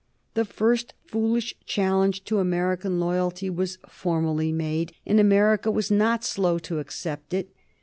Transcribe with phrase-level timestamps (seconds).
[0.33, 6.57] The first foolish challenge to American loyalty was formally made, and America was not slow
[6.57, 7.53] to accept it.